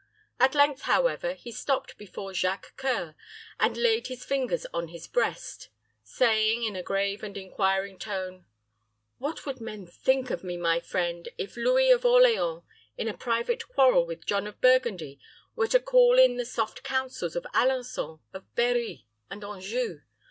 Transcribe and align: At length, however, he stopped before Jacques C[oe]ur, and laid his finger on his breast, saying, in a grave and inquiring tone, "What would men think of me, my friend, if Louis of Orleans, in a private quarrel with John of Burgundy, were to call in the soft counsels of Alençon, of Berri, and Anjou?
At 0.39 0.55
length, 0.55 0.81
however, 0.81 1.35
he 1.35 1.51
stopped 1.51 1.95
before 1.95 2.33
Jacques 2.33 2.73
C[oe]ur, 2.75 3.13
and 3.59 3.77
laid 3.77 4.07
his 4.07 4.25
finger 4.25 4.57
on 4.73 4.87
his 4.87 5.05
breast, 5.07 5.69
saying, 6.01 6.63
in 6.63 6.75
a 6.75 6.81
grave 6.81 7.21
and 7.21 7.37
inquiring 7.37 7.99
tone, 7.99 8.45
"What 9.19 9.45
would 9.45 9.61
men 9.61 9.85
think 9.85 10.31
of 10.31 10.43
me, 10.43 10.57
my 10.57 10.79
friend, 10.79 11.29
if 11.37 11.55
Louis 11.55 11.91
of 11.91 12.03
Orleans, 12.03 12.63
in 12.97 13.07
a 13.07 13.13
private 13.15 13.67
quarrel 13.67 14.07
with 14.07 14.25
John 14.25 14.47
of 14.47 14.59
Burgundy, 14.59 15.19
were 15.55 15.67
to 15.67 15.79
call 15.79 16.17
in 16.17 16.37
the 16.37 16.45
soft 16.45 16.81
counsels 16.81 17.35
of 17.35 17.43
Alençon, 17.53 18.21
of 18.33 18.55
Berri, 18.55 19.05
and 19.29 19.43
Anjou? 19.43 20.01